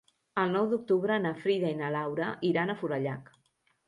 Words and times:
El 0.43 0.53
nou 0.53 0.69
d'octubre 0.69 1.17
na 1.25 1.33
Frida 1.41 1.69
i 1.73 1.77
na 1.81 1.91
Laura 1.97 2.31
iran 2.53 2.73
a 2.73 2.77
Forallac. 2.81 3.31